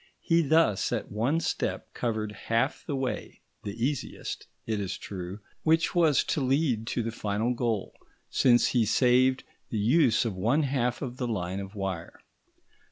He 0.23 0.41
thus 0.41 0.91
at 0.91 1.11
one 1.11 1.39
step 1.41 1.93
covered 1.93 2.31
half 2.49 2.83
the 2.87 2.95
way, 2.95 3.41
the 3.61 3.75
easiest, 3.85 4.47
it 4.65 4.79
is 4.79 4.97
true, 4.97 5.41
which 5.61 5.93
was 5.93 6.23
to 6.23 6.41
lead 6.41 6.87
to 6.87 7.03
the 7.03 7.11
final 7.11 7.53
goal, 7.53 7.93
since 8.31 8.69
he 8.69 8.83
saved 8.83 9.43
the 9.69 9.77
use 9.77 10.25
of 10.25 10.33
one 10.35 10.63
half 10.63 11.03
of 11.03 11.17
the 11.17 11.27
line 11.27 11.59
of 11.59 11.75
wire. 11.75 12.19